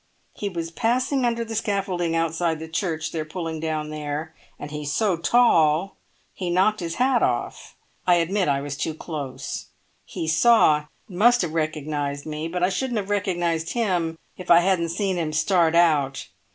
He 0.33 0.49
was 0.49 0.71
passing 0.71 1.25
under 1.25 1.45
the 1.45 1.53
scaffolding 1.53 2.15
outside 2.15 2.57
the 2.57 2.67
church 2.67 3.11
they're 3.11 3.23
pulling 3.23 3.59
down 3.59 3.91
there, 3.91 4.33
and 4.57 4.71
he's 4.71 4.91
so 4.91 5.15
tall 5.15 5.95
he 6.33 6.49
knocked 6.49 6.79
his 6.79 6.95
hat 6.95 7.21
off. 7.21 7.75
I 8.07 8.15
admit 8.15 8.47
I 8.49 8.61
was 8.61 8.75
too 8.75 8.95
close. 8.95 9.67
He 10.03 10.27
saw, 10.27 10.85
and 11.07 11.17
must 11.19 11.43
have 11.43 11.53
recognised 11.53 12.25
me; 12.25 12.47
but 12.47 12.63
I 12.63 12.69
shouldn't 12.69 12.97
have 12.97 13.11
recognised 13.11 13.73
him 13.73 14.17
if 14.39 14.49
I 14.49 14.61
hadn't 14.61 14.89
seen 14.89 15.17
him 15.19 15.33
start 15.33 15.75
out. 15.75 16.29